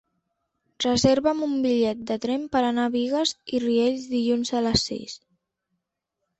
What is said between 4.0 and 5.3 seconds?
dilluns a les sis.